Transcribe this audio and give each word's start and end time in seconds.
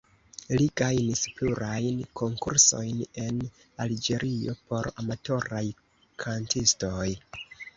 Li 0.59 0.63
gajnis 0.79 1.19
plurajn 1.39 1.99
konkursojn 2.21 3.03
en 3.25 3.37
Alĝerio 3.87 4.57
por 4.73 4.91
amatoraj 5.03 5.65
kantistoj. 6.25 7.07